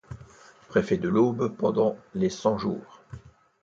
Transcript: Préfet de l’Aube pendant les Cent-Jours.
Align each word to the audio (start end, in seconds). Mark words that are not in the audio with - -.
Préfet 0.67 0.97
de 0.97 1.07
l’Aube 1.07 1.55
pendant 1.57 1.95
les 2.15 2.31
Cent-Jours. 2.31 3.03